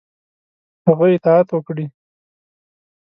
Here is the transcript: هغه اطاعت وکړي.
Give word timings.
هغه 0.87 1.05
اطاعت 1.15 1.47
وکړي. 1.55 1.85